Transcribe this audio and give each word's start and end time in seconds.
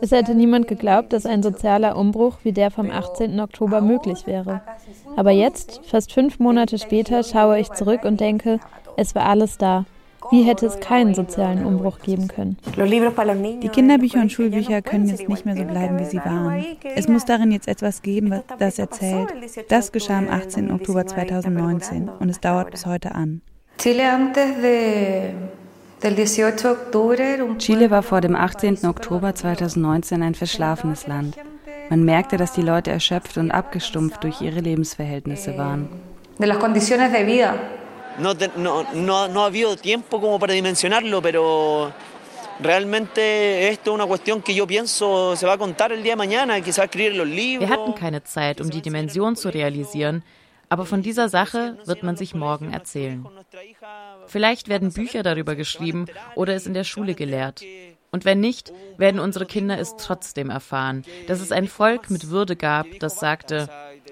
Es 0.00 0.10
hätte 0.10 0.34
niemand 0.34 0.68
geglaubt, 0.68 1.12
dass 1.12 1.26
ein 1.26 1.42
sozialer 1.42 1.96
Umbruch 1.96 2.38
wie 2.42 2.52
der 2.52 2.70
vom 2.70 2.90
18. 2.90 3.38
Oktober 3.40 3.80
möglich 3.80 4.26
wäre. 4.26 4.60
Aber 5.16 5.30
jetzt, 5.30 5.80
fast 5.88 6.12
fünf 6.12 6.40
Monate 6.40 6.78
später, 6.78 7.22
schaue 7.22 7.58
ich 7.60 7.70
zurück 7.70 8.04
und 8.04 8.20
denke, 8.20 8.58
es 8.96 9.14
war 9.14 9.26
alles 9.26 9.58
da. 9.58 9.84
Wie 10.30 10.42
hätte 10.42 10.66
es 10.66 10.80
keinen 10.80 11.14
sozialen 11.14 11.66
Umbruch 11.66 11.98
geben 12.00 12.28
können? 12.28 12.56
Die 13.62 13.68
Kinderbücher 13.68 14.20
und 14.20 14.32
Schulbücher 14.32 14.80
können 14.82 15.06
jetzt 15.06 15.28
nicht 15.28 15.44
mehr 15.44 15.56
so 15.56 15.64
bleiben, 15.64 15.98
wie 15.98 16.04
sie 16.04 16.16
waren. 16.18 16.64
Es 16.96 17.08
muss 17.08 17.24
darin 17.26 17.52
jetzt 17.52 17.68
etwas 17.68 18.00
geben, 18.02 18.42
das 18.58 18.78
erzählt. 18.78 19.28
Das 19.68 19.92
geschah 19.92 20.18
am 20.18 20.28
18. 20.28 20.72
Oktober 20.72 21.06
2019 21.06 22.08
und 22.08 22.28
es 22.28 22.40
dauert 22.40 22.70
bis 22.70 22.86
heute 22.86 23.14
an. 23.14 23.42
Chile 23.78 24.02
war 27.90 28.02
vor 28.02 28.20
dem 28.20 28.36
18. 28.36 28.84
Oktober 28.84 29.34
2019 29.34 30.22
ein 30.22 30.34
verschlafenes 30.34 31.06
Land. 31.06 31.36
Man 31.88 32.04
merkte, 32.04 32.36
dass 32.36 32.52
die 32.52 32.60
Leute 32.60 32.90
erschöpft 32.90 33.38
und 33.38 33.50
abgestumpft 33.50 34.22
durch 34.22 34.42
ihre 34.42 34.60
Lebensverhältnisse 34.60 35.56
waren. 35.56 35.88
No, 38.16 38.32
no, 38.56 38.86
no, 38.94 39.28
no 39.28 39.42
ha 39.42 39.46
habido 39.46 39.74
tiempo 39.76 40.20
como 40.20 40.38
para 40.38 40.52
dimensionarlo, 40.52 41.20
pero 41.22 41.90
realmente 42.60 43.70
esto 43.70 43.90
es 43.90 43.94
una 43.94 44.06
cuestión 44.06 44.40
que 44.42 44.54
yo 44.54 44.66
pienso 44.66 45.34
se 45.34 45.46
va 45.46 45.54
a 45.54 45.58
contar 45.58 45.90
el 45.90 46.02
día 46.02 46.12
de 46.12 46.16
mañana, 46.16 46.60
que 46.60 46.72
se 46.72 46.80
va 46.80 46.84
a 46.84 46.86
escribir 46.86 47.12
en 47.12 47.18
los 47.18 47.26
libros. 47.26 47.68
Wir 47.68 47.76
hatten 47.76 47.94
keine 47.94 48.22
Zeit, 48.22 48.60
um 48.60 48.70
die 48.70 48.82
Dimension 48.82 49.34
zu 49.36 49.48
realisieren, 49.48 50.22
aber 50.74 50.86
von 50.86 51.02
dieser 51.02 51.28
Sache 51.28 51.78
wird 51.84 52.02
man 52.02 52.16
sich 52.16 52.34
morgen 52.34 52.72
erzählen. 52.72 53.24
Vielleicht 54.26 54.68
werden 54.68 54.92
Bücher 54.92 55.22
darüber 55.22 55.54
geschrieben 55.54 56.06
oder 56.34 56.56
es 56.56 56.66
in 56.66 56.74
der 56.74 56.82
Schule 56.82 57.14
gelehrt. 57.14 57.62
Und 58.10 58.24
wenn 58.24 58.40
nicht, 58.40 58.72
werden 58.96 59.20
unsere 59.20 59.46
Kinder 59.46 59.78
es 59.78 59.94
trotzdem 59.94 60.50
erfahren, 60.50 61.04
dass 61.28 61.40
es 61.40 61.52
ein 61.52 61.68
Volk 61.68 62.10
mit 62.10 62.28
Würde 62.28 62.56
gab, 62.56 62.86
das 62.98 63.20
sagte, 63.20 63.68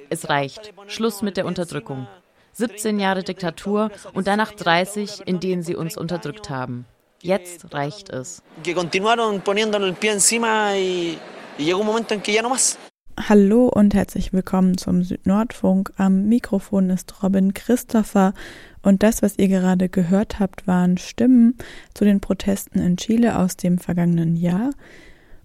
es 0.09 0.29
reicht, 0.29 0.73
Schluss 0.87 1.21
mit 1.21 1.37
der 1.37 1.47
Unterdrückung. 1.47 2.07
17 2.53 3.01
Jahre 3.01 3.25
Diktatur 3.25 3.91
und 4.13 4.29
danach 4.29 4.53
30, 4.53 5.27
in 5.27 5.41
denen 5.41 5.65
sie 5.65 5.75
uns 5.75 5.97
unterdrückt 5.97 6.49
haben. 6.49 6.85
Jetzt 7.23 7.75
reicht 7.75 8.09
es. 8.09 8.41
Hallo 13.35 13.67
und 13.69 13.95
herzlich 13.95 14.35
willkommen 14.35 14.77
zum 14.77 15.05
Südnordfunk. 15.05 15.91
Am 15.97 16.29
Mikrofon 16.29 16.91
ist 16.91 17.23
Robin 17.23 17.55
Christopher 17.55 18.35
und 18.83 19.03
das, 19.03 19.23
was 19.23 19.39
ihr 19.39 19.49
gerade 19.49 19.89
gehört 19.89 20.39
habt, 20.39 20.67
waren 20.67 20.99
Stimmen 20.99 21.57
zu 21.95 22.05
den 22.05 22.21
Protesten 22.21 22.79
in 22.79 22.99
Chile 22.99 23.39
aus 23.39 23.57
dem 23.57 23.79
vergangenen 23.79 24.37
Jahr. 24.37 24.73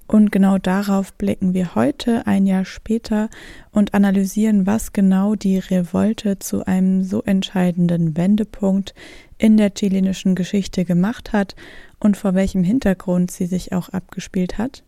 Und 0.06 0.34
genau 0.34 0.58
darauf 0.58 1.14
blicken 1.14 1.54
wir 1.54 1.76
heute, 1.76 2.28
ein 2.28 2.46
Jahr 2.46 2.66
später, 2.66 3.30
und 3.72 3.94
analysieren, 3.94 4.66
was 4.66 4.92
genau 4.92 5.36
die 5.36 5.58
Revolte 5.58 6.40
zu 6.40 6.66
einem 6.66 7.06
so 7.06 7.24
entscheidenden 7.24 8.18
Wendepunkt 8.18 8.96
in 9.38 9.56
der 9.56 9.74
chilenischen 9.74 10.36
Geschichte 10.36 10.84
gemacht 10.84 11.32
hat 11.32 11.56
und 12.02 12.18
vor 12.18 12.34
welchem 12.34 12.66
Hintergrund 12.66 13.32
sie 13.32 13.46
sich 13.46 13.72
auch 13.72 13.88
abgespielt 13.88 14.58
hat. 14.58 14.84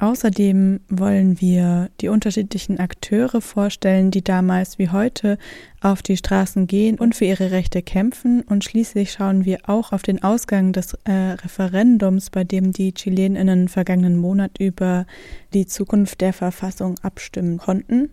Außerdem 0.00 0.80
wollen 0.88 1.42
wir 1.42 1.90
die 2.00 2.08
unterschiedlichen 2.08 2.80
Akteure 2.80 3.42
vorstellen, 3.42 4.10
die 4.10 4.24
damals 4.24 4.78
wie 4.78 4.88
heute 4.88 5.36
auf 5.82 6.00
die 6.00 6.16
Straßen 6.16 6.66
gehen 6.66 6.98
und 6.98 7.14
für 7.14 7.26
ihre 7.26 7.50
Rechte 7.50 7.82
kämpfen. 7.82 8.40
Und 8.40 8.64
schließlich 8.64 9.12
schauen 9.12 9.44
wir 9.44 9.58
auch 9.68 9.92
auf 9.92 10.02
den 10.02 10.22
Ausgang 10.22 10.72
des 10.72 10.94
äh, 11.04 11.12
Referendums, 11.12 12.30
bei 12.30 12.44
dem 12.44 12.72
die 12.72 12.94
Chileninnen 12.94 13.68
vergangenen 13.68 14.16
Monat 14.16 14.52
über 14.58 15.04
die 15.52 15.66
Zukunft 15.66 16.22
der 16.22 16.32
Verfassung 16.32 16.94
abstimmen 17.02 17.58
konnten. 17.58 18.08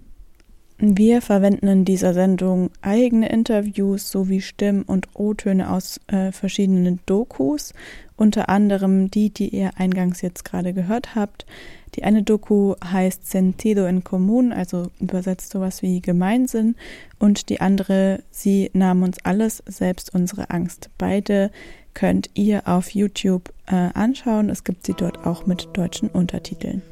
Wir 0.80 1.24
verwenden 1.24 1.68
in 1.68 1.86
dieser 1.86 2.14
Sendung 2.14 2.70
eigene 2.82 3.30
Interviews 3.30 4.12
sowie 4.12 4.42
Stimmen 4.42 4.84
und 4.84 5.08
O-Töne 5.16 5.72
aus 5.72 6.00
äh, 6.06 6.32
verschiedenen 6.32 7.00
Dokus, 7.08 7.74
unter 8.16 8.50
anderem 8.50 9.10
die, 9.10 9.32
die 9.32 9.50
ihr 9.50 9.72
eingangs 9.78 10.22
jetzt 10.22 10.46
gerade 10.46 10.74
gehört 10.74 11.16
habt. 11.16 11.48
Die 11.98 12.04
eine 12.04 12.22
Doku 12.22 12.76
heißt 12.84 13.28
Sentido 13.28 13.86
en 13.86 14.04
Común, 14.04 14.54
also 14.54 14.92
übersetzt 15.00 15.52
sowas 15.52 15.82
wie 15.82 16.00
Gemeinsinn, 16.00 16.76
und 17.18 17.50
die 17.50 17.60
andere 17.60 18.22
Sie 18.30 18.70
nahmen 18.74 19.02
uns 19.02 19.18
alles, 19.24 19.64
selbst 19.66 20.14
unsere 20.14 20.52
Angst. 20.52 20.92
Beide 21.00 21.50
könnt 21.96 22.30
ihr 22.36 22.68
auf 22.68 22.92
YouTube 22.92 23.52
äh, 23.66 23.90
anschauen. 23.96 24.52
Es 24.52 24.64
gibt 24.64 24.86
sie 24.86 24.94
dort 24.94 25.26
auch 25.26 25.48
mit 25.48 25.70
deutschen 25.74 26.10
Untertiteln. 26.10 26.84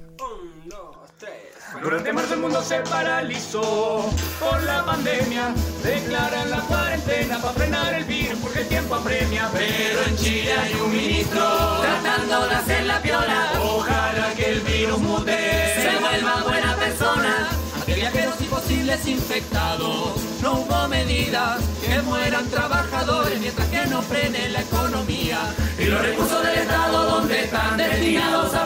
Durante 1.82 2.14
marzo 2.14 2.34
el 2.34 2.40
mundo 2.40 2.62
se 2.64 2.80
paralizó 2.80 4.10
por 4.40 4.64
la 4.64 4.84
pandemia. 4.86 5.54
Declaran 5.84 6.50
la 6.50 6.62
cuarentena 6.62 7.38
para 7.38 7.54
frenar 7.54 7.94
el 7.94 8.06
virus 8.06 8.40
porque 8.40 8.62
el 8.62 8.68
tiempo 8.68 8.96
apremia. 8.96 9.50
Pero 9.54 10.02
en 10.08 10.16
Chile 10.18 10.52
hay 10.54 10.74
un 10.74 10.92
ministro 10.92 11.42
tratando 11.82 12.48
de 12.48 12.56
hacer 12.56 12.86
la 12.86 13.00
piola. 13.02 13.52
Ojalá 13.62 14.05
el 14.46 14.62
virus 14.62 15.00
mute, 15.00 15.38
se 15.82 16.00
vuelva 16.00 16.44
buena 16.44 16.76
persona. 16.76 17.50
Que 17.86 17.94
viajeros 17.94 18.36
y 18.42 18.46
posibles 18.46 19.08
infectados. 19.08 20.20
No 20.42 20.54
hubo 20.54 20.88
medidas 20.88 21.62
que 21.86 22.02
mueran 22.02 22.48
trabajadores 22.50 23.40
mientras 23.40 23.68
que 23.68 23.86
no 23.88 24.02
frene 24.02 24.50
la 24.50 24.62
economía. 24.62 25.40
Y 25.78 25.86
los 25.86 26.02
recursos 26.02 26.44
del 26.44 26.58
Estado, 26.58 27.06
donde 27.12 27.44
están 27.44 27.78
destinados 27.78 28.54
a 28.56 28.65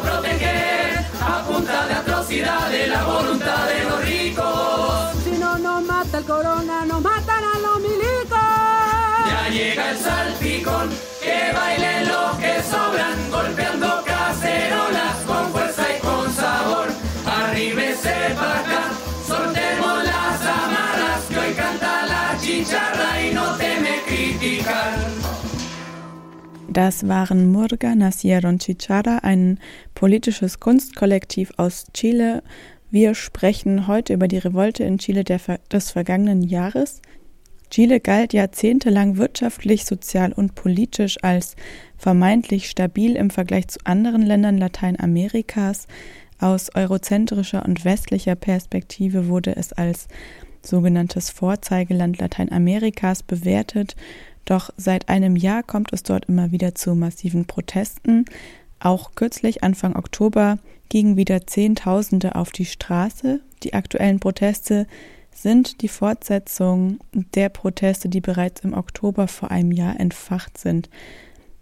Das 26.69 27.07
waren 27.07 27.51
Murga, 27.51 27.94
Nasier 27.94 28.41
und 28.45 28.63
Chichara, 28.63 29.17
ein 29.17 29.59
politisches 29.95 30.61
Kunstkollektiv 30.61 31.51
aus 31.57 31.88
Chile. 31.94 32.41
Wir 32.89 33.16
sprechen 33.16 33.88
heute 33.88 34.13
über 34.13 34.29
die 34.29 34.38
Revolte 34.38 34.85
in 34.85 34.97
Chile 34.97 35.25
der, 35.25 35.41
des 35.72 35.91
vergangenen 35.91 36.41
Jahres. 36.41 37.01
Chile 37.69 38.00
galt 38.00 38.31
jahrzehntelang 38.31 39.17
wirtschaftlich, 39.17 39.83
sozial 39.83 40.31
und 40.31 40.56
politisch 40.56 41.17
als 41.21 41.56
vermeintlich 41.97 42.69
stabil 42.69 43.17
im 43.17 43.31
Vergleich 43.31 43.67
zu 43.67 43.79
anderen 43.83 44.21
Ländern 44.21 44.57
Lateinamerikas. 44.57 45.88
Aus 46.39 46.73
eurozentrischer 46.73 47.66
und 47.66 47.83
westlicher 47.83 48.35
Perspektive 48.35 49.27
wurde 49.27 49.57
es 49.57 49.73
als 49.73 50.07
sogenanntes 50.61 51.29
Vorzeigeland 51.29 52.19
Lateinamerikas 52.19 53.23
bewertet 53.23 53.95
doch 54.49 54.71
seit 54.77 55.09
einem 55.09 55.35
Jahr 55.35 55.61
kommt 55.61 55.93
es 55.93 56.01
dort 56.01 56.25
immer 56.25 56.51
wieder 56.51 56.73
zu 56.73 56.95
massiven 56.95 57.45
Protesten. 57.45 58.25
Auch 58.79 59.11
kürzlich, 59.13 59.63
Anfang 59.63 59.95
Oktober, 59.95 60.57
gingen 60.89 61.17
wieder 61.17 61.45
Zehntausende 61.45 62.33
auf 62.35 62.49
die 62.51 62.65
Straße. 62.65 63.41
Die 63.61 63.75
aktuellen 63.75 64.19
Proteste 64.19 64.87
sind 65.31 65.83
die 65.83 65.87
Fortsetzung 65.87 66.99
der 67.13 67.49
Proteste, 67.49 68.09
die 68.09 68.21
bereits 68.21 68.61
im 68.61 68.73
Oktober 68.73 69.27
vor 69.27 69.51
einem 69.51 69.71
Jahr 69.71 69.99
entfacht 69.99 70.57
sind. 70.57 70.89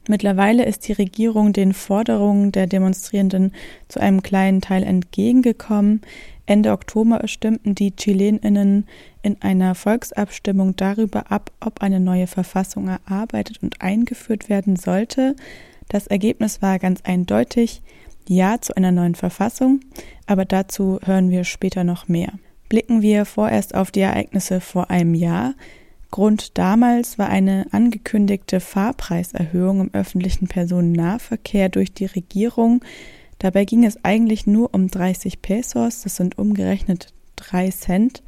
Mittlerweile 0.07 0.65
ist 0.65 0.87
die 0.87 0.93
Regierung 0.93 1.53
den 1.53 1.73
Forderungen 1.73 2.51
der 2.51 2.67
Demonstrierenden 2.67 3.53
zu 3.87 3.99
einem 3.99 4.21
kleinen 4.21 4.61
Teil 4.61 4.83
entgegengekommen. 4.83 6.01
Ende 6.45 6.71
Oktober 6.71 7.27
stimmten 7.27 7.75
die 7.75 7.95
Chileninnen 7.95 8.87
in 9.21 9.41
einer 9.41 9.75
Volksabstimmung 9.75 10.75
darüber 10.77 11.31
ab, 11.31 11.51
ob 11.59 11.81
eine 11.81 11.99
neue 11.99 12.27
Verfassung 12.27 12.87
erarbeitet 12.87 13.61
und 13.61 13.81
eingeführt 13.81 14.47
werden 14.47 14.77
sollte. 14.77 15.35
Das 15.89 16.07
Ergebnis 16.07 16.61
war 16.61 16.79
ganz 16.79 17.01
eindeutig 17.03 17.81
Ja 18.27 18.61
zu 18.61 18.75
einer 18.77 18.91
neuen 18.91 19.15
Verfassung, 19.15 19.81
aber 20.25 20.45
dazu 20.45 20.99
hören 21.03 21.29
wir 21.29 21.43
später 21.43 21.83
noch 21.83 22.07
mehr. 22.07 22.31
Blicken 22.69 23.01
wir 23.01 23.25
vorerst 23.25 23.75
auf 23.75 23.91
die 23.91 24.01
Ereignisse 24.01 24.61
vor 24.61 24.89
einem 24.89 25.13
Jahr. 25.13 25.53
Grund 26.17 26.57
damals 26.57 27.19
war 27.19 27.29
eine 27.29 27.67
angekündigte 27.69 28.59
Fahrpreiserhöhung 28.59 29.81
im 29.81 29.93
öffentlichen 29.93 30.47
Personennahverkehr 30.47 31.69
durch 31.69 31.93
die 31.93 32.07
Regierung. 32.07 32.83
Dabei 33.37 33.65
ging 33.65 33.85
es 33.85 34.03
eigentlich 34.03 34.47
nur 34.47 34.73
um 34.73 34.87
30 34.87 35.43
Pesos, 35.43 36.01
das 36.01 36.15
sind 36.15 36.39
umgerechnet 36.39 37.13
3 37.35 37.69
Cent. 37.69 38.23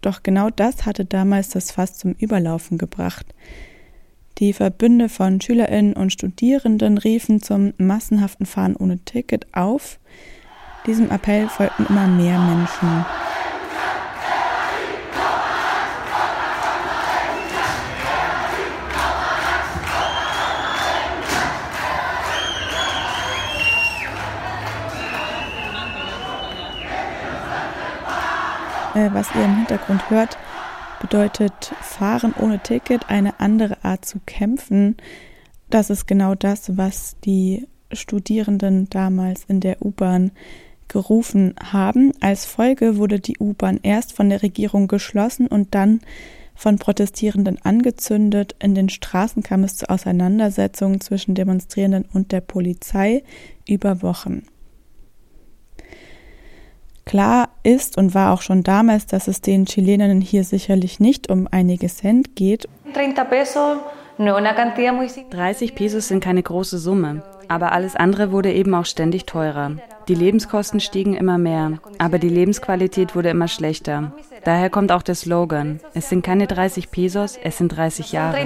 Doch 0.00 0.22
genau 0.22 0.48
das 0.48 0.86
hatte 0.86 1.04
damals 1.04 1.50
das 1.50 1.70
Fass 1.70 1.98
zum 1.98 2.12
Überlaufen 2.12 2.78
gebracht. 2.78 3.26
Die 4.38 4.54
Verbünde 4.54 5.10
von 5.10 5.38
Schülerinnen 5.38 5.92
und 5.92 6.14
Studierenden 6.14 6.96
riefen 6.96 7.42
zum 7.42 7.74
massenhaften 7.76 8.46
Fahren 8.46 8.74
ohne 8.74 9.00
Ticket 9.00 9.54
auf. 9.54 9.98
Diesem 10.86 11.10
Appell 11.10 11.50
folgten 11.50 11.84
immer 11.90 12.06
mehr 12.06 12.38
Menschen. 12.38 13.04
Äh, 28.94 29.10
was 29.12 29.34
ihr 29.34 29.44
im 29.44 29.56
Hintergrund 29.56 30.10
hört, 30.10 30.36
bedeutet 31.00 31.72
Fahren 31.80 32.34
ohne 32.38 32.58
Ticket, 32.60 33.08
eine 33.08 33.40
andere 33.40 33.84
Art 33.84 34.04
zu 34.04 34.20
kämpfen. 34.26 34.96
Das 35.70 35.90
ist 35.90 36.06
genau 36.06 36.34
das, 36.34 36.76
was 36.76 37.16
die 37.24 37.66
Studierenden 37.92 38.88
damals 38.90 39.44
in 39.48 39.60
der 39.60 39.82
U-Bahn 39.84 40.30
gerufen 40.88 41.54
haben. 41.62 42.12
Als 42.20 42.44
Folge 42.44 42.98
wurde 42.98 43.18
die 43.18 43.38
U-Bahn 43.38 43.80
erst 43.82 44.12
von 44.12 44.28
der 44.28 44.42
Regierung 44.42 44.88
geschlossen 44.88 45.46
und 45.46 45.74
dann 45.74 46.00
von 46.54 46.76
Protestierenden 46.76 47.58
angezündet. 47.64 48.54
In 48.58 48.74
den 48.74 48.90
Straßen 48.90 49.42
kam 49.42 49.64
es 49.64 49.76
zu 49.76 49.88
Auseinandersetzungen 49.88 51.00
zwischen 51.00 51.34
Demonstrierenden 51.34 52.04
und 52.12 52.30
der 52.30 52.42
Polizei 52.42 53.24
über 53.66 54.02
Wochen. 54.02 54.42
Klar 57.04 57.48
ist 57.62 57.98
und 57.98 58.14
war 58.14 58.32
auch 58.32 58.42
schon 58.42 58.62
damals, 58.62 59.06
dass 59.06 59.28
es 59.28 59.40
den 59.40 59.66
Chileninnen 59.66 60.20
hier 60.20 60.44
sicherlich 60.44 61.00
nicht 61.00 61.30
um 61.30 61.48
einige 61.50 61.88
Cent 61.88 62.36
geht. 62.36 62.68
30 65.30 65.74
Pesos 65.74 66.08
sind 66.08 66.22
keine 66.22 66.42
große 66.42 66.78
Summe, 66.78 67.22
aber 67.48 67.72
alles 67.72 67.96
andere 67.96 68.30
wurde 68.30 68.52
eben 68.52 68.74
auch 68.74 68.84
ständig 68.84 69.26
teurer. 69.26 69.72
Die 70.08 70.14
Lebenskosten 70.14 70.80
stiegen 70.80 71.14
immer 71.14 71.38
mehr, 71.38 71.78
aber 71.98 72.18
die 72.18 72.28
Lebensqualität 72.28 73.14
wurde 73.14 73.30
immer 73.30 73.48
schlechter. 73.48 74.12
Daher 74.44 74.70
kommt 74.70 74.92
auch 74.92 75.02
der 75.02 75.14
Slogan, 75.14 75.80
es 75.94 76.08
sind 76.08 76.24
keine 76.24 76.46
30 76.46 76.90
Pesos, 76.90 77.38
es 77.42 77.58
sind 77.58 77.68
30 77.76 78.12
Jahre. 78.12 78.36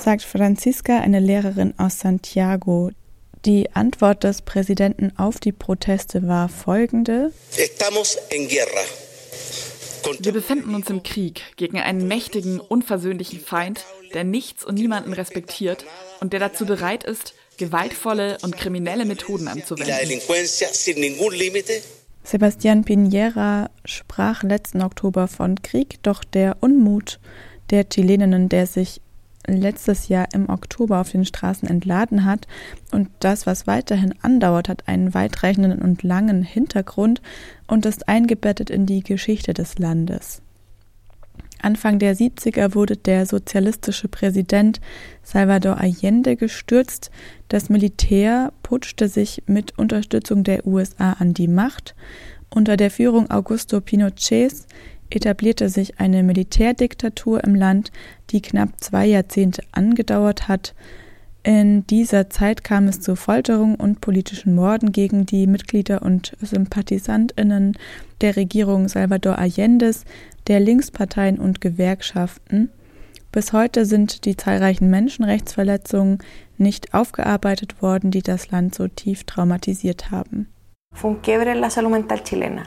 Sagt 0.00 0.22
Franziska, 0.22 0.98
eine 0.98 1.20
Lehrerin 1.20 1.74
aus 1.78 2.00
Santiago. 2.00 2.90
Die 3.46 3.72
Antwort 3.74 4.24
des 4.24 4.42
Präsidenten 4.42 5.12
auf 5.16 5.38
die 5.38 5.52
Proteste 5.52 6.26
war 6.26 6.48
folgende. 6.48 7.32
Wir 10.18 10.32
befinden 10.32 10.74
uns 10.74 10.90
im 10.90 11.04
Krieg 11.04 11.42
gegen 11.54 11.78
einen 11.78 12.08
mächtigen, 12.08 12.58
unversöhnlichen 12.58 13.38
Feind, 13.38 13.84
der 14.14 14.24
nichts 14.24 14.64
und 14.64 14.74
niemanden 14.74 15.12
respektiert 15.12 15.84
und 16.20 16.32
der 16.32 16.40
dazu 16.40 16.66
bereit 16.66 17.04
ist, 17.04 17.34
gewaltvolle 17.56 18.38
und 18.42 18.56
kriminelle 18.56 19.04
Methoden 19.04 19.46
anzuwenden. 19.46 19.94
Sebastian 22.24 22.84
Piñera 22.84 23.70
sprach 23.84 24.42
letzten 24.42 24.82
Oktober 24.82 25.28
von 25.28 25.62
Krieg, 25.62 26.02
doch 26.02 26.24
der 26.24 26.56
Unmut 26.58 27.20
der 27.70 27.88
Chileninnen, 27.88 28.48
der 28.48 28.66
sich 28.66 29.00
letztes 29.46 30.08
Jahr 30.08 30.28
im 30.32 30.48
Oktober 30.48 31.00
auf 31.00 31.10
den 31.10 31.24
Straßen 31.24 31.68
entladen 31.68 32.24
hat. 32.24 32.46
Und 32.92 33.08
das, 33.20 33.46
was 33.46 33.66
weiterhin 33.66 34.14
andauert, 34.22 34.68
hat 34.68 34.88
einen 34.88 35.14
weitreichenden 35.14 35.80
und 35.80 36.02
langen 36.02 36.42
Hintergrund 36.42 37.22
und 37.66 37.86
ist 37.86 38.08
eingebettet 38.08 38.70
in 38.70 38.86
die 38.86 39.02
Geschichte 39.02 39.54
des 39.54 39.78
Landes. 39.78 40.42
Anfang 41.62 41.98
der 41.98 42.14
70er 42.14 42.74
wurde 42.74 42.96
der 42.96 43.26
sozialistische 43.26 44.08
Präsident 44.08 44.80
Salvador 45.22 45.78
Allende 45.78 46.36
gestürzt. 46.36 47.10
Das 47.48 47.68
Militär 47.70 48.52
putschte 48.62 49.08
sich 49.08 49.42
mit 49.46 49.78
Unterstützung 49.78 50.44
der 50.44 50.66
USA 50.66 51.14
an 51.14 51.34
die 51.34 51.48
Macht. 51.48 51.94
Unter 52.50 52.76
der 52.76 52.90
Führung 52.90 53.30
Augusto 53.30 53.80
Pinochets 53.80 54.66
etablierte 55.10 55.68
sich 55.68 56.00
eine 56.00 56.22
Militärdiktatur 56.22 57.44
im 57.44 57.54
Land, 57.54 57.92
die 58.30 58.42
knapp 58.42 58.70
zwei 58.80 59.06
Jahrzehnte 59.06 59.62
angedauert 59.72 60.48
hat. 60.48 60.74
In 61.42 61.86
dieser 61.86 62.28
Zeit 62.28 62.64
kam 62.64 62.88
es 62.88 63.00
zu 63.00 63.14
Folterungen 63.14 63.76
und 63.76 64.00
politischen 64.00 64.54
Morden 64.54 64.90
gegen 64.90 65.26
die 65.26 65.46
Mitglieder 65.46 66.02
und 66.02 66.36
Sympathisantinnen 66.40 67.78
der 68.20 68.34
Regierung 68.34 68.88
Salvador 68.88 69.38
Allendes, 69.38 70.04
der 70.48 70.58
Linksparteien 70.58 71.38
und 71.38 71.60
Gewerkschaften. 71.60 72.70
Bis 73.30 73.52
heute 73.52 73.84
sind 73.84 74.24
die 74.24 74.36
zahlreichen 74.36 74.90
Menschenrechtsverletzungen 74.90 76.18
nicht 76.58 76.94
aufgearbeitet 76.94 77.82
worden, 77.82 78.10
die 78.10 78.22
das 78.22 78.50
Land 78.50 78.74
so 78.74 78.88
tief 78.88 79.24
traumatisiert 79.24 80.10
haben. 80.10 80.48
Fue 80.94 81.10
un 81.10 81.60
la 81.60 81.68
salud 81.68 81.90
mental 81.90 82.24
chilena. 82.24 82.62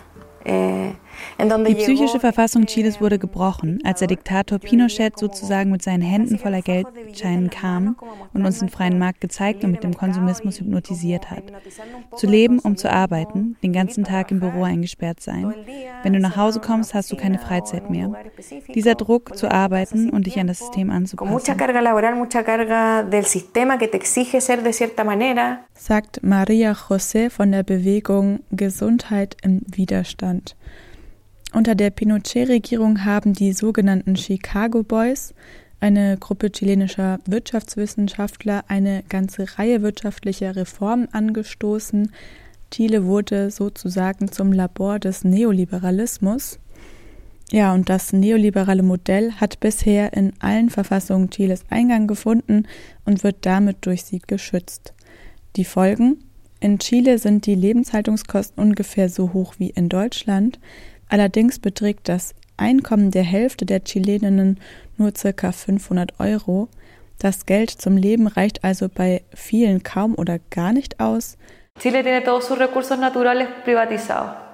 Eh, 0.46 0.92
die 1.40 1.76
psychische 1.76 2.20
Verfassung 2.20 2.66
Chiles 2.66 3.02
wurde 3.02 3.20
gebrochen, 3.20 3.80
als 3.84 4.00
der 4.00 4.08
Diktator 4.08 4.60
Pinochet 4.60 5.18
sozusagen 5.18 5.72
mit 5.72 5.82
seinen 5.82 6.02
Händen 6.02 6.38
voller 6.38 6.62
Geldscheinen 6.62 7.50
kam 7.50 7.96
und 8.34 8.46
uns 8.46 8.60
den 8.60 8.70
freien 8.70 9.00
Markt 9.00 9.22
gezeigt 9.22 9.64
und 9.64 9.72
mit 9.72 9.84
dem 9.84 9.96
Konsumismus 9.96 10.60
hypnotisiert 10.60 11.30
hat. 11.30 11.44
Zu 12.16 12.28
leben, 12.28 12.60
um 12.60 12.78
zu 12.78 12.92
arbeiten, 12.92 13.58
den 13.64 13.74
ganzen 13.74 14.04
Tag 14.04 14.32
im 14.32 14.40
Büro 14.40 14.64
eingesperrt 14.64 15.22
sein. 15.22 15.54
Wenn 16.04 16.14
du 16.14 16.20
nach 16.20 16.36
Hause 16.36 16.60
kommst, 16.60 16.94
hast 16.94 17.12
du 17.12 17.16
keine 17.16 17.40
Freizeit 17.40 17.90
mehr. 17.90 18.12
Dieser 18.74 18.96
Druck 18.96 19.38
zu 19.38 19.50
arbeiten 19.50 20.10
und 20.10 20.28
dich 20.28 20.40
an 20.40 20.48
das 20.48 20.60
System 20.60 20.90
anzupassen. 20.90 21.34
Sagt 25.74 26.24
Maria 26.24 26.72
José 26.74 27.30
von 27.30 27.52
der 27.52 27.64
Bewegung 27.64 28.40
Gesundheit 28.52 29.38
im 29.44 29.62
Widerstand. 29.66 30.56
Unter 31.54 31.74
der 31.74 31.90
Pinochet-Regierung 31.90 33.06
haben 33.06 33.34
die 33.34 33.54
sogenannten 33.54 34.16
Chicago 34.16 34.84
Boys, 34.84 35.34
eine 35.80 36.18
Gruppe 36.18 36.52
chilenischer 36.52 37.20
Wirtschaftswissenschaftler, 37.26 38.66
eine 38.68 39.04
ganze 39.10 39.58
Reihe 39.58 39.82
wirtschaftlicher 39.82 40.56
Reformen 40.56 41.08
angestoßen. 41.12 42.12
Chile 42.70 43.06
wurde 43.06 43.50
sozusagen 43.50 44.32
zum 44.32 44.52
Labor 44.52 45.00
des 45.00 45.24
Neoliberalismus. 45.24 46.60
Ja, 47.52 47.74
und 47.74 47.90
das 47.90 48.14
neoliberale 48.14 48.84
Modell 48.84 49.32
hat 49.32 49.60
bisher 49.60 50.14
in 50.14 50.34
allen 50.40 50.70
Verfassungen 50.70 51.32
Chiles 51.32 51.64
Eingang 51.70 52.06
gefunden 52.06 52.68
und 53.06 53.24
wird 53.24 53.38
damit 53.48 53.78
durch 53.88 54.04
sie 54.04 54.20
geschützt. 54.20 54.94
Die 55.56 55.66
Folgen? 55.66 56.20
In 56.60 56.78
Chile 56.78 57.18
sind 57.18 57.48
die 57.48 57.56
Lebenshaltungskosten 57.56 58.62
ungefähr 58.62 59.10
so 59.10 59.34
hoch 59.34 59.56
wie 59.58 59.72
in 59.72 59.90
Deutschland. 59.90 60.60
Allerdings 61.10 61.60
beträgt 61.60 62.08
das 62.08 62.34
Einkommen 62.58 63.12
der 63.12 63.24
Hälfte 63.24 63.66
der 63.66 63.84
Chileninnen 63.84 64.60
nur 64.98 65.12
ca. 65.12 65.52
500 65.52 66.20
Euro. 66.20 66.70
Das 67.18 67.46
Geld 67.46 67.70
zum 67.70 67.98
Leben 67.98 68.28
reicht 68.28 68.64
also 68.64 68.88
bei 68.88 69.24
vielen 69.34 69.84
kaum 69.84 70.16
oder 70.16 70.40
gar 70.50 70.72
nicht 70.72 71.00
aus. 71.00 71.38
Chile 71.80 72.04
tiene 72.04 72.24
todos 72.24 72.48
sus 72.48 72.60
recursos 72.60 73.00
naturales 73.00 73.48
privatizados. 73.64 74.50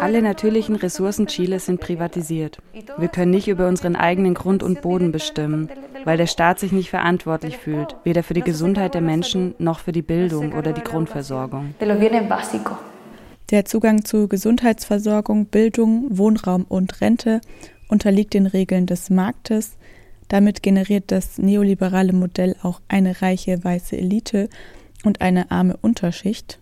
Alle 0.00 0.20
natürlichen 0.20 0.76
Ressourcen 0.76 1.26
Chiles 1.26 1.64
sind 1.66 1.80
privatisiert. 1.80 2.58
Wir 2.98 3.08
können 3.08 3.30
nicht 3.30 3.48
über 3.48 3.66
unseren 3.66 3.96
eigenen 3.96 4.34
Grund 4.34 4.62
und 4.62 4.82
Boden 4.82 5.10
bestimmen, 5.10 5.70
weil 6.04 6.18
der 6.18 6.26
Staat 6.26 6.58
sich 6.58 6.70
nicht 6.70 6.90
verantwortlich 6.90 7.56
fühlt, 7.56 7.96
weder 8.04 8.22
für 8.22 8.34
die 8.34 8.42
Gesundheit 8.42 8.92
der 8.92 9.00
Menschen 9.00 9.54
noch 9.58 9.78
für 9.78 9.92
die 9.92 10.02
Bildung 10.02 10.52
oder 10.52 10.72
die 10.72 10.82
Grundversorgung. 10.82 11.74
Der 13.52 13.66
Zugang 13.66 14.06
zu 14.06 14.28
Gesundheitsversorgung, 14.28 15.44
Bildung, 15.44 16.06
Wohnraum 16.08 16.64
und 16.64 17.02
Rente 17.02 17.42
unterliegt 17.86 18.32
den 18.32 18.46
Regeln 18.46 18.86
des 18.86 19.10
Marktes. 19.10 19.72
Damit 20.28 20.62
generiert 20.62 21.04
das 21.08 21.36
neoliberale 21.36 22.14
Modell 22.14 22.56
auch 22.62 22.80
eine 22.88 23.20
reiche 23.20 23.62
weiße 23.62 23.94
Elite 23.94 24.48
und 25.04 25.20
eine 25.20 25.50
arme 25.50 25.76
Unterschicht. 25.76 26.60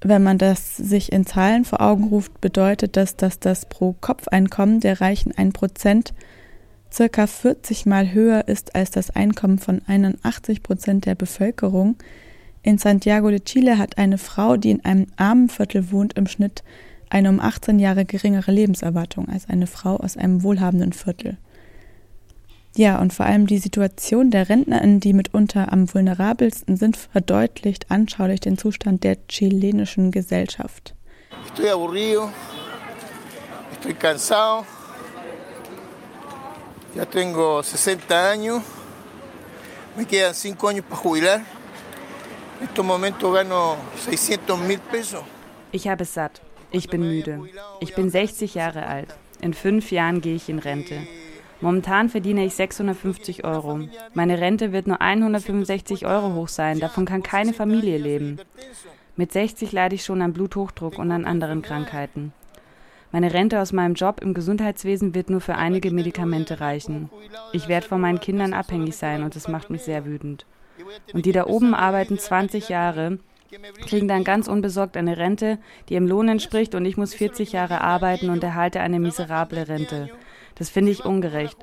Wenn 0.00 0.22
man 0.22 0.38
das 0.38 0.76
sich 0.76 1.10
in 1.10 1.26
Zahlen 1.26 1.64
vor 1.64 1.80
Augen 1.80 2.04
ruft, 2.04 2.40
bedeutet 2.40 2.96
das, 2.96 3.16
dass 3.16 3.40
das 3.40 3.68
Pro-Kopf-Einkommen 3.68 4.78
der 4.78 5.00
reichen 5.00 5.32
1% 5.32 6.12
circa 6.92 7.26
40 7.26 7.84
Mal 7.84 8.12
höher 8.12 8.46
ist 8.46 8.76
als 8.76 8.92
das 8.92 9.10
Einkommen 9.10 9.58
von 9.58 9.82
81 9.88 10.62
Prozent 10.62 11.04
der 11.04 11.16
Bevölkerung. 11.16 11.96
In 12.68 12.76
Santiago 12.76 13.30
de 13.30 13.40
Chile 13.40 13.78
hat 13.78 13.96
eine 13.96 14.18
Frau, 14.18 14.58
die 14.58 14.72
in 14.72 14.84
einem 14.84 15.06
armen 15.16 15.48
Viertel 15.48 15.90
wohnt, 15.90 16.18
im 16.18 16.26
Schnitt 16.26 16.62
eine 17.08 17.30
um 17.30 17.40
18 17.40 17.78
Jahre 17.78 18.04
geringere 18.04 18.52
Lebenserwartung 18.52 19.26
als 19.26 19.48
eine 19.48 19.66
Frau 19.66 19.96
aus 19.96 20.18
einem 20.18 20.42
wohlhabenden 20.42 20.92
Viertel. 20.92 21.38
Ja, 22.76 23.00
und 23.00 23.14
vor 23.14 23.24
allem 23.24 23.46
die 23.46 23.56
Situation 23.56 24.30
der 24.30 24.50
RentnerInnen, 24.50 25.00
die 25.00 25.14
mitunter 25.14 25.72
am 25.72 25.94
vulnerabelsten 25.94 26.76
sind, 26.76 26.98
verdeutlicht 26.98 27.90
anschaulich 27.90 28.40
den 28.40 28.58
Zustand 28.58 29.02
der 29.02 29.16
chilenischen 29.28 30.10
Gesellschaft. 30.10 30.94
Estoy 31.46 31.70
aburrido, 31.70 32.28
estoy 33.72 33.94
cansado. 33.94 34.66
Ya 36.94 37.06
tengo 37.06 37.62
60 37.62 38.10
años. 38.10 38.62
Me 39.96 40.04
quedan 40.04 40.34
5 40.34 40.62
años 40.64 40.84
para 40.86 41.00
jubilar. 41.00 41.57
Ich 45.70 45.86
habe 45.86 46.02
es 46.02 46.14
satt. 46.14 46.40
Ich 46.70 46.88
bin 46.88 47.02
müde. 47.02 47.48
Ich 47.80 47.94
bin 47.94 48.10
60 48.10 48.54
Jahre 48.54 48.86
alt. 48.86 49.14
In 49.40 49.54
fünf 49.54 49.92
Jahren 49.92 50.20
gehe 50.20 50.34
ich 50.34 50.48
in 50.48 50.58
Rente. 50.58 51.06
Momentan 51.60 52.08
verdiene 52.08 52.44
ich 52.44 52.54
650 52.54 53.44
Euro. 53.44 53.80
Meine 54.14 54.40
Rente 54.40 54.72
wird 54.72 54.86
nur 54.86 55.00
165 55.00 56.06
Euro 56.06 56.34
hoch 56.34 56.48
sein. 56.48 56.80
Davon 56.80 57.04
kann 57.04 57.22
keine 57.22 57.52
Familie 57.52 57.98
leben. 57.98 58.38
Mit 59.16 59.32
60 59.32 59.72
leide 59.72 59.94
ich 59.94 60.04
schon 60.04 60.22
an 60.22 60.32
Bluthochdruck 60.32 60.98
und 60.98 61.10
an 61.10 61.24
anderen 61.24 61.62
Krankheiten. 61.62 62.32
Meine 63.10 63.32
Rente 63.32 63.60
aus 63.60 63.72
meinem 63.72 63.94
Job 63.94 64.20
im 64.20 64.34
Gesundheitswesen 64.34 65.14
wird 65.14 65.30
nur 65.30 65.40
für 65.40 65.54
einige 65.54 65.90
Medikamente 65.90 66.60
reichen. 66.60 67.08
Ich 67.52 67.68
werde 67.68 67.86
von 67.86 68.00
meinen 68.00 68.20
Kindern 68.20 68.52
abhängig 68.52 68.96
sein 68.96 69.22
und 69.22 69.34
das 69.34 69.48
macht 69.48 69.70
mich 69.70 69.82
sehr 69.82 70.04
wütend. 70.04 70.44
Und 71.12 71.26
die 71.26 71.32
da 71.32 71.46
oben 71.46 71.74
arbeiten 71.74 72.18
20 72.18 72.68
Jahre, 72.68 73.18
kriegen 73.86 74.08
dann 74.08 74.24
ganz 74.24 74.48
unbesorgt 74.48 74.96
eine 74.96 75.16
Rente, 75.16 75.58
die 75.88 75.94
ihrem 75.94 76.06
Lohn 76.06 76.28
entspricht 76.28 76.74
und 76.74 76.84
ich 76.84 76.96
muss 76.96 77.14
40 77.14 77.52
Jahre 77.52 77.80
arbeiten 77.80 78.30
und 78.30 78.44
erhalte 78.44 78.80
eine 78.80 79.00
miserable 79.00 79.68
Rente. 79.68 80.10
Das 80.56 80.70
finde 80.70 80.90
ich 80.90 81.04
ungerecht. 81.04 81.56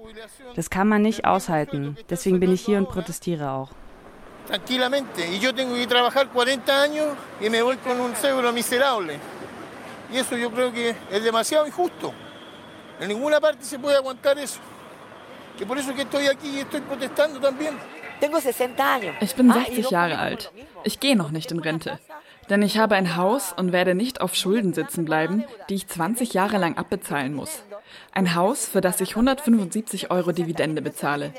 Das 0.55 0.69
kann 0.69 0.87
man 0.87 1.01
nicht 1.01 1.25
aushalten. 1.25 1.97
Deswegen 2.09 2.39
bin 2.39 2.51
ich 2.51 2.61
hier 2.61 2.77
und 2.77 2.89
protestiere 2.89 3.51
auch. 3.51 3.71
Tranquilamente. 4.47 5.25
Y 5.33 5.39
yo 5.39 5.53
tengo 5.53 5.75
que 5.75 5.87
trabajar 5.87 6.29
40 6.29 6.81
años 6.81 7.07
y 7.41 7.49
me 7.49 7.61
voy 7.61 7.77
con 7.77 7.99
un 7.99 8.15
seguro 8.15 8.53
miserable. 8.53 9.19
Y 10.13 10.17
eso 10.17 10.37
yo 10.37 10.51
creo 10.51 10.71
que 10.71 10.95
es 11.11 11.23
demasiado 11.23 11.67
injusto. 11.67 12.13
En 12.99 13.09
ninguna 13.09 13.41
parte 13.41 13.65
se 13.65 13.77
puede 13.79 13.97
aguantar 13.97 14.37
eso. 14.37 14.59
Que 15.57 15.65
por 15.65 15.77
eso 15.77 15.93
que 15.93 16.03
estoy 16.03 16.27
aquí 16.27 16.49
y 16.49 16.59
estoy 16.59 16.81
protestando 16.81 17.39
también. 17.39 17.75
Ich 19.19 19.35
bin 19.35 19.51
60 19.51 19.89
Jahre 19.89 20.17
alt. 20.17 20.51
Ich 20.83 20.99
gehe 20.99 21.15
noch 21.15 21.31
nicht 21.31 21.51
in 21.51 21.59
Rente. 21.59 21.99
Denn 22.49 22.61
ich 22.61 22.77
habe 22.77 22.95
ein 22.95 23.15
Haus 23.15 23.53
und 23.57 23.71
werde 23.71 23.95
nicht 23.95 24.21
auf 24.21 24.35
Schulden 24.35 24.73
sitzen 24.73 25.03
bleiben, 25.05 25.43
die 25.69 25.75
ich 25.75 25.87
20 25.87 26.33
Jahre 26.33 26.57
lang 26.57 26.77
abbezahlen 26.77 27.33
muss. 27.33 27.63
Ein 28.11 28.35
Haus, 28.35 28.67
für 28.67 28.81
das 28.81 29.01
ich 29.01 29.11
175 29.11 30.11
Euro 30.11 30.31
Dividende 30.31 30.81
bezahle. 30.81 31.33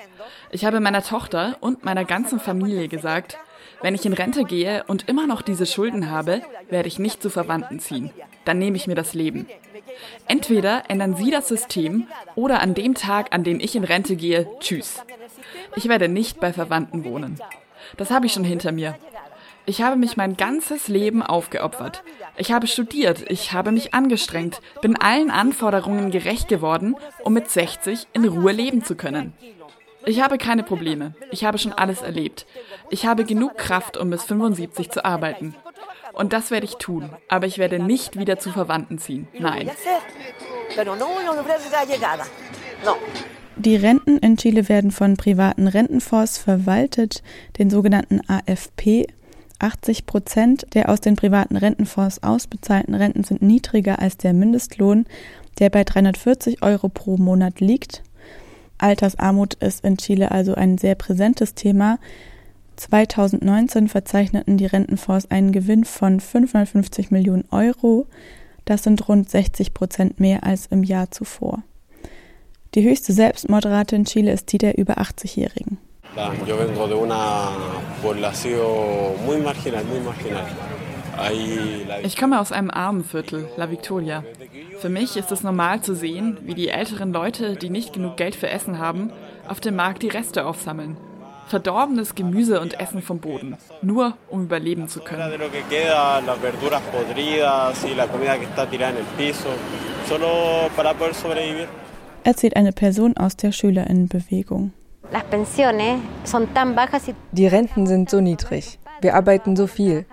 Ich 0.50 0.64
habe 0.64 0.80
meiner 0.80 1.02
Tochter 1.02 1.56
und 1.60 1.84
meiner 1.84 2.04
ganzen 2.04 2.40
Familie 2.40 2.88
gesagt, 2.88 3.38
wenn 3.82 3.94
ich 3.94 4.04
in 4.04 4.12
Rente 4.12 4.44
gehe 4.44 4.84
und 4.84 5.08
immer 5.08 5.26
noch 5.26 5.42
diese 5.42 5.66
Schulden 5.66 6.10
habe, 6.10 6.42
werde 6.70 6.88
ich 6.88 6.98
nicht 6.98 7.22
zu 7.22 7.30
Verwandten 7.30 7.78
ziehen. 7.78 8.10
Dann 8.46 8.58
nehme 8.58 8.76
ich 8.76 8.86
mir 8.86 8.94
das 8.94 9.12
Leben. 9.12 9.46
Entweder 10.26 10.84
ändern 10.88 11.16
Sie 11.16 11.30
das 11.30 11.48
System 11.48 12.06
oder 12.34 12.60
an 12.60 12.72
dem 12.72 12.94
Tag, 12.94 13.34
an 13.34 13.44
dem 13.44 13.60
ich 13.60 13.76
in 13.76 13.84
Rente 13.84 14.16
gehe, 14.16 14.48
tschüss. 14.60 15.02
Ich 15.74 15.88
werde 15.88 16.08
nicht 16.08 16.40
bei 16.40 16.52
Verwandten 16.52 17.04
wohnen. 17.04 17.38
Das 17.98 18.10
habe 18.10 18.24
ich 18.24 18.32
schon 18.32 18.44
hinter 18.44 18.72
mir. 18.72 18.96
Ich 19.66 19.82
habe 19.82 19.96
mich 19.96 20.16
mein 20.16 20.36
ganzes 20.36 20.86
Leben 20.86 21.22
aufgeopfert. 21.22 22.04
Ich 22.36 22.52
habe 22.52 22.68
studiert, 22.68 23.24
ich 23.28 23.52
habe 23.52 23.72
mich 23.72 23.94
angestrengt, 23.94 24.60
bin 24.80 24.96
allen 24.96 25.30
Anforderungen 25.30 26.12
gerecht 26.12 26.46
geworden, 26.46 26.94
um 27.24 27.32
mit 27.32 27.50
60 27.50 28.06
in 28.12 28.24
Ruhe 28.26 28.52
leben 28.52 28.84
zu 28.84 28.94
können. 28.94 29.32
Ich 30.04 30.22
habe 30.22 30.38
keine 30.38 30.62
Probleme. 30.62 31.16
Ich 31.32 31.44
habe 31.44 31.58
schon 31.58 31.72
alles 31.72 32.00
erlebt. 32.00 32.46
Ich 32.90 33.06
habe 33.06 33.24
genug 33.24 33.56
Kraft, 33.56 33.96
um 33.96 34.08
bis 34.10 34.22
75 34.22 34.90
zu 34.92 35.04
arbeiten. 35.04 35.56
Und 36.16 36.32
das 36.32 36.50
werde 36.50 36.64
ich 36.64 36.76
tun. 36.76 37.10
Aber 37.28 37.46
ich 37.46 37.58
werde 37.58 37.78
nicht 37.78 38.18
wieder 38.18 38.38
zu 38.38 38.50
Verwandten 38.50 38.98
ziehen. 38.98 39.28
Nein. 39.38 39.70
Die 43.56 43.76
Renten 43.76 44.18
in 44.18 44.36
Chile 44.38 44.68
werden 44.68 44.90
von 44.90 45.16
privaten 45.18 45.68
Rentenfonds 45.68 46.38
verwaltet, 46.38 47.22
den 47.58 47.68
sogenannten 47.68 48.20
AFP. 48.28 49.06
80 49.58 50.06
Prozent 50.06 50.66
der 50.74 50.88
aus 50.88 51.00
den 51.00 51.16
privaten 51.16 51.56
Rentenfonds 51.56 52.22
ausbezahlten 52.22 52.94
Renten 52.94 53.24
sind 53.24 53.42
niedriger 53.42 53.98
als 53.98 54.16
der 54.16 54.32
Mindestlohn, 54.32 55.06
der 55.58 55.70
bei 55.70 55.84
340 55.84 56.62
Euro 56.62 56.88
pro 56.88 57.18
Monat 57.18 57.60
liegt. 57.60 58.02
Altersarmut 58.78 59.54
ist 59.54 59.84
in 59.84 59.96
Chile 59.98 60.30
also 60.30 60.54
ein 60.54 60.78
sehr 60.78 60.94
präsentes 60.94 61.54
Thema. 61.54 61.98
2019 62.76 63.88
verzeichneten 63.88 64.56
die 64.56 64.66
Rentenfonds 64.66 65.30
einen 65.30 65.52
Gewinn 65.52 65.84
von 65.84 66.20
550 66.20 67.10
Millionen 67.10 67.44
Euro. 67.50 68.06
Das 68.64 68.82
sind 68.82 69.08
rund 69.08 69.30
60 69.30 69.74
Prozent 69.74 70.20
mehr 70.20 70.44
als 70.44 70.66
im 70.66 70.82
Jahr 70.82 71.10
zuvor. 71.10 71.62
Die 72.74 72.82
höchste 72.82 73.12
Selbstmordrate 73.12 73.96
in 73.96 74.04
Chile 74.04 74.32
ist 74.32 74.52
die 74.52 74.58
der 74.58 74.76
über 74.78 74.98
80-Jährigen. 74.98 75.78
Yo 76.46 76.58
vengo 76.58 76.86
de 76.86 76.94
una 76.94 77.50
población 78.02 79.16
muy 79.26 79.38
marginal, 79.38 79.84
muy 79.84 80.00
marginal. 80.00 80.46
Ich 82.02 82.16
komme 82.16 82.40
aus 82.40 82.52
einem 82.52 82.70
armen 82.70 83.02
Viertel, 83.02 83.48
La 83.56 83.70
Victoria. 83.70 84.22
Für 84.78 84.90
mich 84.90 85.16
ist 85.16 85.32
es 85.32 85.42
normal 85.42 85.80
zu 85.80 85.94
sehen, 85.94 86.36
wie 86.42 86.54
die 86.54 86.68
älteren 86.68 87.12
Leute, 87.12 87.56
die 87.56 87.70
nicht 87.70 87.94
genug 87.94 88.18
Geld 88.18 88.36
für 88.36 88.50
Essen 88.50 88.78
haben, 88.78 89.10
auf 89.48 89.60
dem 89.60 89.76
Markt 89.76 90.02
die 90.02 90.08
Reste 90.08 90.44
aufsammeln. 90.44 90.98
Verdorbenes 91.48 92.14
Gemüse 92.14 92.60
und 92.60 92.80
Essen 92.80 93.02
vom 93.02 93.20
Boden, 93.20 93.56
nur 93.80 94.16
um 94.28 94.44
überleben 94.44 94.88
zu 94.88 95.00
können. 95.00 95.32
Erzählt 102.24 102.56
eine 102.56 102.72
Person 102.72 103.16
aus 103.16 103.36
der 103.36 103.52
Schülerinnenbewegung. 103.52 104.72
Die 107.32 107.46
Renten 107.46 107.86
sind 107.86 108.10
so 108.10 108.20
niedrig. 108.20 108.78
Wir 109.00 109.14
arbeiten 109.14 109.54
so 109.54 109.66
viel. 109.68 110.04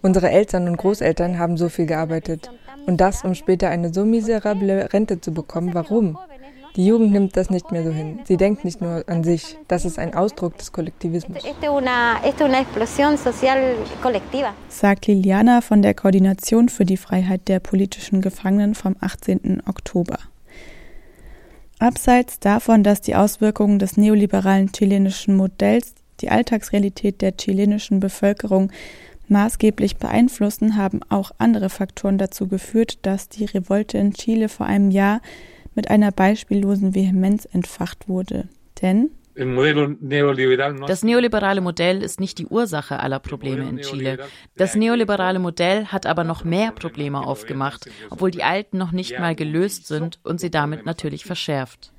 Unsere 0.00 0.30
Eltern 0.30 0.68
und 0.68 0.78
Großeltern 0.78 1.38
haben 1.38 1.56
so 1.58 1.68
viel 1.68 1.86
gearbeitet. 1.86 2.50
Und 2.86 3.02
das, 3.02 3.24
um 3.24 3.34
später 3.34 3.68
eine 3.68 3.92
so 3.92 4.06
miserable 4.06 4.90
Rente 4.92 5.20
zu 5.20 5.34
bekommen. 5.34 5.74
Warum? 5.74 6.16
Die 6.78 6.86
Jugend 6.86 7.10
nimmt 7.10 7.36
das 7.36 7.50
nicht 7.50 7.72
mehr 7.72 7.82
so 7.82 7.90
hin. 7.90 8.20
Sie 8.22 8.36
denkt 8.36 8.64
nicht 8.64 8.80
nur 8.80 9.02
an 9.08 9.24
sich. 9.24 9.56
Das 9.66 9.84
ist 9.84 9.98
ein 9.98 10.14
Ausdruck 10.14 10.56
des 10.58 10.70
Kollektivismus. 10.70 11.42
Sagt 14.68 15.08
Liliana 15.08 15.60
von 15.60 15.82
der 15.82 15.94
Koordination 15.94 16.68
für 16.68 16.84
die 16.84 16.96
Freiheit 16.96 17.48
der 17.48 17.58
politischen 17.58 18.20
Gefangenen 18.20 18.76
vom 18.76 18.94
18. 19.00 19.64
Oktober. 19.66 20.20
Abseits 21.80 22.38
davon, 22.38 22.84
dass 22.84 23.00
die 23.00 23.16
Auswirkungen 23.16 23.80
des 23.80 23.96
neoliberalen 23.96 24.70
chilenischen 24.70 25.36
Modells 25.36 25.94
die 26.20 26.30
Alltagsrealität 26.30 27.22
der 27.22 27.36
chilenischen 27.36 27.98
Bevölkerung 27.98 28.70
maßgeblich 29.26 29.96
beeinflussen, 29.96 30.76
haben 30.76 31.00
auch 31.08 31.32
andere 31.38 31.70
Faktoren 31.70 32.18
dazu 32.18 32.46
geführt, 32.46 33.00
dass 33.02 33.28
die 33.28 33.46
Revolte 33.46 33.98
in 33.98 34.12
Chile 34.12 34.48
vor 34.48 34.66
einem 34.66 34.92
Jahr 34.92 35.20
mit 35.78 35.90
einer 35.92 36.10
beispiellosen 36.10 36.96
Vehemenz 36.96 37.46
entfacht 37.52 38.08
wurde. 38.08 38.48
Denn 38.82 39.10
das 39.36 41.04
neoliberale 41.04 41.60
Modell 41.60 42.02
ist 42.02 42.18
nicht 42.18 42.38
die 42.38 42.46
Ursache 42.46 42.98
aller 42.98 43.20
Probleme 43.20 43.68
in 43.68 43.78
Chile. 43.82 44.18
Das 44.56 44.74
neoliberale 44.74 45.38
Modell 45.38 45.84
hat 45.86 46.04
aber 46.06 46.24
noch 46.24 46.42
mehr 46.42 46.72
Probleme 46.72 47.24
aufgemacht, 47.24 47.88
obwohl 48.10 48.32
die 48.32 48.42
alten 48.42 48.76
noch 48.76 48.90
nicht 48.90 49.16
mal 49.20 49.36
gelöst 49.36 49.86
sind 49.86 50.18
und 50.24 50.40
sie 50.40 50.50
damit 50.50 50.84
natürlich 50.84 51.24
verschärft. 51.24 51.92